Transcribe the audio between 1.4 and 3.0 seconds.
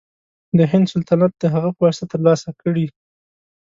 هغه په واسطه تر لاسه کړي.